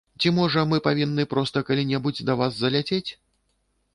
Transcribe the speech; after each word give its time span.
Ці 0.23 0.29
можа, 0.37 0.61
мы 0.71 0.79
павінны 0.87 1.25
проста 1.33 1.63
калі-небудзь 1.69 2.23
да 2.29 2.37
вас 2.39 2.57
заляцець? 2.61 3.05